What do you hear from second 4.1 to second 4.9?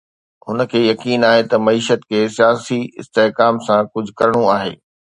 ڪرڻو آهي.